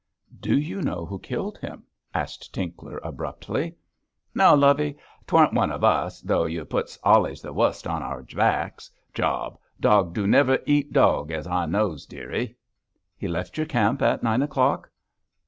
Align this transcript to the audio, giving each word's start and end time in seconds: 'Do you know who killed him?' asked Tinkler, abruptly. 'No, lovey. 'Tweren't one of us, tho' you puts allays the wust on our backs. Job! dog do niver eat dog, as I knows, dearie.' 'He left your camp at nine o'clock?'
'Do 0.39 0.57
you 0.57 0.81
know 0.81 1.05
who 1.05 1.19
killed 1.19 1.59
him?' 1.59 1.83
asked 2.11 2.51
Tinkler, 2.55 2.97
abruptly. 3.03 3.75
'No, 4.33 4.55
lovey. 4.55 4.97
'Tweren't 5.27 5.53
one 5.53 5.71
of 5.71 5.83
us, 5.83 6.21
tho' 6.21 6.45
you 6.45 6.65
puts 6.65 6.97
allays 7.03 7.39
the 7.43 7.53
wust 7.53 7.85
on 7.85 8.01
our 8.01 8.23
backs. 8.23 8.89
Job! 9.13 9.59
dog 9.79 10.15
do 10.15 10.25
niver 10.25 10.57
eat 10.65 10.91
dog, 10.91 11.29
as 11.29 11.45
I 11.45 11.67
knows, 11.67 12.07
dearie.' 12.07 12.55
'He 13.15 13.27
left 13.27 13.57
your 13.57 13.67
camp 13.67 14.01
at 14.01 14.23
nine 14.23 14.41
o'clock?' 14.41 14.89